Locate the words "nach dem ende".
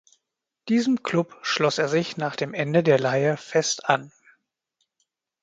2.17-2.81